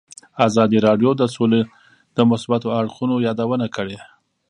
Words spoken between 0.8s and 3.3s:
راډیو د سوله د مثبتو اړخونو